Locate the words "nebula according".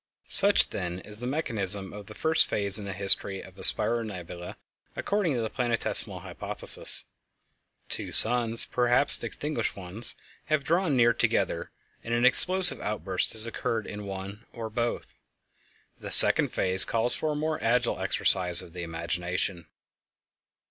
4.03-5.35